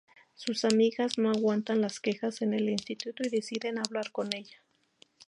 Sus 0.33 0.65
amigas 0.65 1.19
no 1.19 1.29
aguantan 1.29 1.79
las 1.79 1.99
quejas 1.99 2.41
en 2.41 2.55
el 2.55 2.69
instituto 2.71 3.21
y 3.23 3.29
deciden 3.29 3.77
hablar 3.77 4.11
con 4.11 4.29
ella. 4.35 4.57